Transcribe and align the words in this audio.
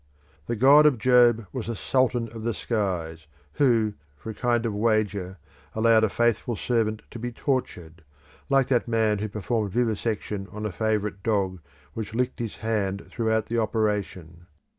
The 0.47 0.55
God 0.55 0.87
of 0.87 0.97
Job 0.97 1.45
was 1.53 1.69
a 1.69 1.75
sultan 1.75 2.27
of 2.31 2.41
the 2.41 2.55
skies, 2.55 3.27
who, 3.61 3.93
for 4.17 4.31
a 4.31 4.33
kind 4.33 4.65
of 4.65 4.73
wager, 4.73 5.37
allowed 5.75 6.03
a 6.03 6.09
faithful 6.09 6.55
servant 6.55 7.03
to 7.11 7.19
be 7.19 7.31
tortured, 7.31 8.03
like 8.49 8.65
that 8.69 8.87
man 8.87 9.19
who 9.19 9.29
performed 9.29 9.69
vivisection 9.71 10.47
on 10.51 10.65
a 10.65 10.71
favourite 10.71 11.21
dog 11.21 11.59
which 11.93 12.15
licked 12.15 12.39
his 12.39 12.55
hand 12.65 13.09
throughout 13.11 13.45
the 13.45 13.59
operation. 13.59 14.47